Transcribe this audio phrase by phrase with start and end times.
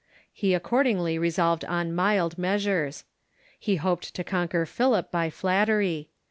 [0.33, 3.03] He accord ingly resolved on mild measures.
[3.59, 6.09] He hoped to conquer Philip by flattery.